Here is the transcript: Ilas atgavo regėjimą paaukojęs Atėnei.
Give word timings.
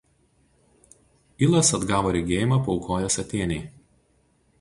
Ilas 1.47 1.69
atgavo 1.79 2.13
regėjimą 2.15 2.59
paaukojęs 2.69 3.19
Atėnei. 3.25 3.61